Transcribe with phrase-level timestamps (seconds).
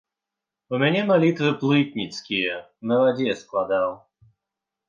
[0.77, 2.57] У мяне малітвы плытніцкія,
[2.93, 3.89] на вадзе складаў.